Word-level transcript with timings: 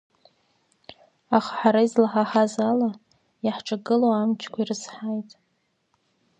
Аха 1.37 1.51
ҳара 1.59 1.81
излаҳаҳаз 1.87 2.53
ала, 2.69 2.89
иаҳҿагылоу 3.45 4.13
амчқәа 4.13 4.59
ирызҳаит. 4.61 5.29